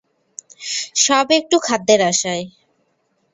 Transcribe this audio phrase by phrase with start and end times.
[0.95, 2.45] সব একটু খাদ্যের আশায়।